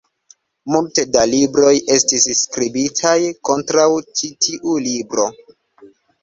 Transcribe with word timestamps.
Multe 0.75 1.03
da 1.15 1.25
libroj 1.31 1.73
estis 1.95 2.25
skribitaj 2.39 3.13
kontraŭ 3.51 3.87
ĉi 4.21 4.31
tiu 4.47 4.75
libro. 4.87 5.29